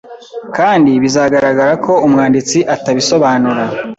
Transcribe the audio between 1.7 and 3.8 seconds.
ko umwanditsi atabisobanura